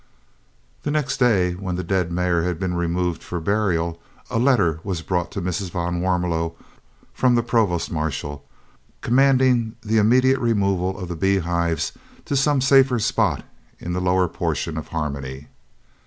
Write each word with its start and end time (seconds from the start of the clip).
The 0.81 0.89
next 0.89 1.17
day, 1.19 1.53
when 1.53 1.75
the 1.75 1.83
dead 1.83 2.11
mare 2.11 2.41
had 2.41 2.59
been 2.59 2.73
removed 2.73 3.21
for 3.21 3.39
burial, 3.39 4.01
a 4.31 4.39
letter 4.39 4.79
was 4.83 5.03
brought 5.03 5.29
to 5.33 5.43
Mrs. 5.43 5.69
van 5.69 6.01
Warmelo 6.01 6.55
from 7.13 7.35
the 7.35 7.43
Provost 7.43 7.91
Marshal, 7.91 8.43
commanding 9.01 9.75
the 9.83 9.99
immediate 9.99 10.39
removal 10.39 10.97
of 10.97 11.07
the 11.07 11.15
beehives 11.15 11.91
to 12.25 12.35
some 12.35 12.61
safer 12.61 12.97
spot 12.97 13.45
in 13.77 13.93
the 13.93 14.01
lower 14.01 14.27
portion 14.27 14.75
of 14.75 14.87
Harmony. 14.87 15.49